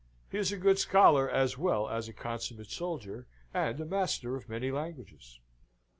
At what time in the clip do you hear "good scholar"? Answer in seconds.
0.57-1.29